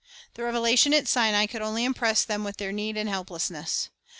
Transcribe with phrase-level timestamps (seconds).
[0.33, 3.89] The revelation at Sinai could only impress them with their need and helplessness.